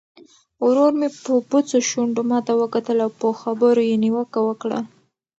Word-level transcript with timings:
ورور 0.65 0.91
مې 0.99 1.09
په 1.23 1.33
بوڅو 1.49 1.79
شونډو 1.89 2.21
ماته 2.31 2.53
وکتل 2.61 2.97
او 3.05 3.11
په 3.19 3.27
خبرو 3.41 3.81
یې 3.89 3.95
نیوکه 4.03 4.39
وکړه. 4.47 4.79